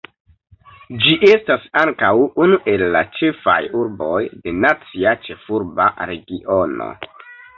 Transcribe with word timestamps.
Ĝi 1.01 1.11
estas 1.31 1.67
ankaŭ 1.81 2.09
unu 2.45 2.57
el 2.71 2.85
la 2.95 3.03
ĉefaj 3.19 3.59
urboj 3.81 4.23
de 4.47 4.55
Nacia 4.65 5.13
Ĉefurba 5.27 5.91
Regiono. 6.13 6.91